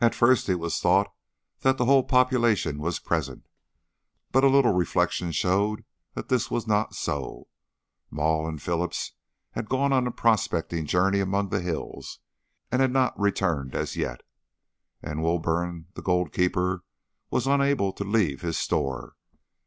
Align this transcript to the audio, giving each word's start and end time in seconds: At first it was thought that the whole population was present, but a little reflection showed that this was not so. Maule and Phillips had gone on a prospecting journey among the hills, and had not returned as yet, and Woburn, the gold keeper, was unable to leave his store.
At 0.00 0.14
first 0.14 0.48
it 0.48 0.54
was 0.54 0.80
thought 0.80 1.12
that 1.60 1.76
the 1.76 1.84
whole 1.84 2.02
population 2.02 2.78
was 2.78 2.98
present, 2.98 3.46
but 4.32 4.42
a 4.42 4.48
little 4.48 4.72
reflection 4.72 5.32
showed 5.32 5.84
that 6.14 6.30
this 6.30 6.50
was 6.50 6.66
not 6.66 6.94
so. 6.94 7.48
Maule 8.10 8.46
and 8.48 8.62
Phillips 8.62 9.12
had 9.50 9.68
gone 9.68 9.92
on 9.92 10.06
a 10.06 10.10
prospecting 10.10 10.86
journey 10.86 11.20
among 11.20 11.50
the 11.50 11.60
hills, 11.60 12.20
and 12.72 12.80
had 12.80 12.90
not 12.90 13.20
returned 13.20 13.74
as 13.74 13.96
yet, 13.96 14.22
and 15.02 15.22
Woburn, 15.22 15.88
the 15.92 16.00
gold 16.00 16.32
keeper, 16.32 16.82
was 17.30 17.46
unable 17.46 17.92
to 17.92 18.04
leave 18.04 18.40
his 18.40 18.56
store. 18.56 19.12